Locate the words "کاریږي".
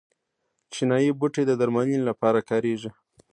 2.49-2.91